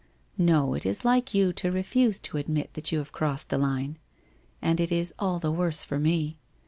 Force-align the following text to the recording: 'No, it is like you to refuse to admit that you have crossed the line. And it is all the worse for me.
'No, 0.51 0.73
it 0.73 0.83
is 0.83 1.05
like 1.05 1.35
you 1.35 1.53
to 1.53 1.69
refuse 1.71 2.17
to 2.21 2.37
admit 2.39 2.71
that 2.73 2.91
you 2.91 2.97
have 2.97 3.11
crossed 3.11 3.49
the 3.49 3.59
line. 3.59 3.99
And 4.59 4.79
it 4.79 4.91
is 4.91 5.13
all 5.19 5.37
the 5.37 5.51
worse 5.51 5.83
for 5.83 5.99
me. 5.99 6.39